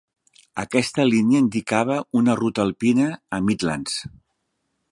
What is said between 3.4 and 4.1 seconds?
Midlands.